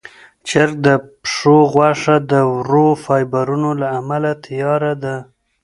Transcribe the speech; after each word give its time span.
چرګ 0.47 0.73
د 0.85 0.89
پښو 1.21 1.57
غوښه 1.71 2.15
د 2.31 2.33
ورو 2.55 2.87
فایبرونو 3.03 3.69
له 3.81 3.87
امله 3.99 4.31
تیاره 4.45 4.93
ده. 5.03 5.15